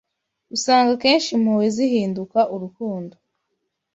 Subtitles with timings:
[0.55, 3.15] Usanga akenshi impuhwe zihinduka urukundo.